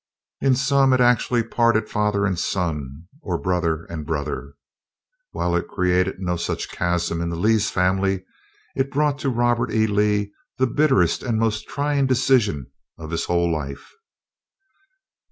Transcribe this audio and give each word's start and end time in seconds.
In 0.39 0.55
some 0.55 0.93
it 0.93 0.99
actually 0.99 1.43
parted 1.43 1.87
father 1.87 2.25
and 2.25 2.39
son, 2.39 3.03
or 3.21 3.37
brother 3.37 3.83
and 3.85 4.03
brother. 4.03 4.55
While 5.29 5.55
it 5.55 5.67
created 5.67 6.15
no 6.19 6.37
such 6.37 6.71
chasm 6.71 7.21
in 7.21 7.29
the 7.29 7.35
Lee 7.35 7.59
family, 7.59 8.25
it 8.75 8.89
brought 8.89 9.19
to 9.19 9.29
Robert 9.29 9.69
E. 9.71 9.85
Lee 9.85 10.33
the 10.57 10.65
bitterest 10.65 11.21
and 11.21 11.37
most 11.37 11.69
trying 11.69 12.07
decision 12.07 12.65
of 12.97 13.11
his 13.11 13.25
whole 13.25 13.51
life. 13.53 13.91